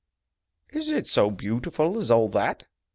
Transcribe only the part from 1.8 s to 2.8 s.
as all that?"